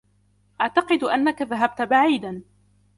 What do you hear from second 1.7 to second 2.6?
بعيدا.